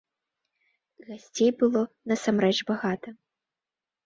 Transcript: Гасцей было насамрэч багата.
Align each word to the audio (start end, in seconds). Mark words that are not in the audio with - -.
Гасцей 1.09 1.51
было 1.59 1.81
насамрэч 2.13 2.57
багата. 2.71 3.09